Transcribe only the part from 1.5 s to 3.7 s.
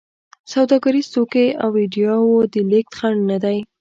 او ایډیاوو د لېږد خنډ نه دی.